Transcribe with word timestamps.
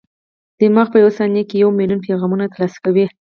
دماغ 0.59 0.87
په 0.91 0.97
یوه 1.01 1.11
ثانیه 1.17 1.43
کې 1.49 1.55
یو 1.63 1.69
ملیون 1.77 1.99
پیغامونه 2.07 2.45
ترلاسه 2.53 2.77
کوي. 2.85 3.05